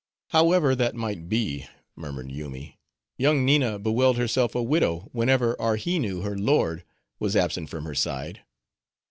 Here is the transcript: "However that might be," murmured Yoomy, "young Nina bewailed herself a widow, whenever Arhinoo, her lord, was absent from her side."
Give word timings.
"However 0.29 0.73
that 0.73 0.95
might 0.95 1.29
be," 1.29 1.67
murmured 1.95 2.31
Yoomy, 2.31 2.79
"young 3.19 3.45
Nina 3.45 3.77
bewailed 3.77 4.17
herself 4.17 4.55
a 4.55 4.63
widow, 4.63 5.09
whenever 5.11 5.55
Arhinoo, 5.61 6.23
her 6.23 6.35
lord, 6.35 6.83
was 7.19 7.35
absent 7.35 7.69
from 7.69 7.83
her 7.85 7.93
side." 7.93 8.41